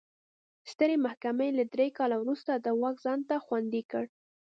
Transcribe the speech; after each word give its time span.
سترې 0.71 0.95
محکمې 1.05 1.49
له 1.57 1.63
درې 1.73 1.87
کال 1.97 2.11
وروسته 2.17 2.51
دا 2.55 2.71
واک 2.81 2.97
ځان 3.05 3.19
ته 3.29 3.35
خوندي 3.45 3.81
کړ. 3.91 4.05